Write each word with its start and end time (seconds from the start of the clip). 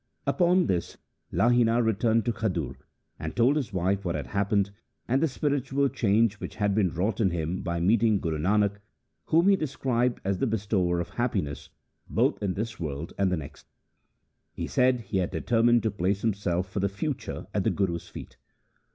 Upon 0.25 0.65
this 0.65 0.97
Lahina 1.31 1.79
returned 1.79 2.25
to 2.25 2.33
Khadur, 2.33 2.73
and 3.19 3.35
told 3.35 3.55
his 3.55 3.71
wife 3.71 4.03
what 4.03 4.15
had 4.15 4.25
happened 4.25 4.71
and 5.07 5.21
the 5.21 5.27
spiritual 5.27 5.89
change 5.89 6.39
which 6.39 6.55
had 6.55 6.73
been 6.73 6.89
wrought 6.91 7.21
in 7.21 7.29
him 7.29 7.61
by 7.61 7.79
meeting 7.79 8.19
Guru 8.19 8.39
Nanak, 8.39 8.77
whom 9.25 9.47
he 9.47 9.55
described 9.55 10.19
as 10.25 10.39
the 10.39 10.47
bestower 10.47 10.99
of 10.99 11.09
happiness 11.09 11.69
both 12.09 12.41
in 12.41 12.55
this 12.55 12.79
world 12.79 13.13
and 13.19 13.31
the 13.31 13.37
B 13.37 13.43
2 13.43 13.47
4 13.47 13.47
THE 13.47 13.57
SIKH 13.57 13.65
RELIGION 13.67 14.29
next. 14.55 14.55
He 14.55 14.65
said 14.65 15.01
he 15.11 15.17
had 15.19 15.29
determined 15.29 15.83
to 15.83 15.91
place 15.91 16.21
himself 16.23 16.67
for 16.67 16.79
the 16.79 16.89
future 16.89 17.45
at 17.53 17.63
the 17.63 17.69
Guru's 17.69 18.07
feet. 18.07 18.37